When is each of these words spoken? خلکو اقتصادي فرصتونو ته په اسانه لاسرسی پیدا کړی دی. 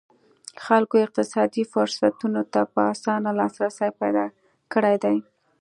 خلکو 0.65 0.95
اقتصادي 1.05 1.63
فرصتونو 1.73 2.41
ته 2.53 2.61
په 2.73 2.81
اسانه 2.93 3.29
لاسرسی 3.39 3.89
پیدا 4.01 4.25
کړی 4.73 4.95
دی. 5.03 5.17